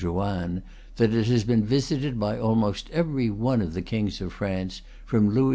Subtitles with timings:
[0.01, 0.63] Joanne
[0.95, 5.29] that it has been visited by almost every one of the kings of France, from
[5.29, 5.49] Louis XI.